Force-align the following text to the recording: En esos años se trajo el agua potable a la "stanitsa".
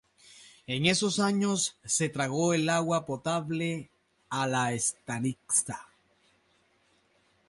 En 0.65 0.87
esos 0.87 1.19
años 1.19 1.77
se 1.85 2.09
trajo 2.09 2.55
el 2.55 2.67
agua 2.69 3.05
potable 3.05 3.91
a 4.29 4.47
la 4.47 4.71
"stanitsa". 4.75 5.87